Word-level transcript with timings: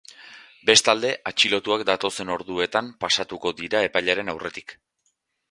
Bestalde, 0.69 1.11
atxilotuak 1.31 1.83
datozen 1.89 2.31
orduetan 2.37 2.91
pasatuko 3.07 3.53
dira 3.61 3.85
epailearen 3.91 4.35
aurretik. 4.35 4.77